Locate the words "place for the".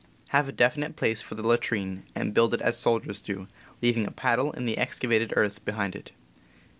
0.95-1.45